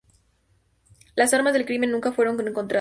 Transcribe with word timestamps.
Las 1.13 1.31
armas 1.35 1.53
del 1.53 1.67
crimen 1.67 1.91
nunca 1.91 2.11
fueron 2.11 2.33
encontradas. 2.39 2.69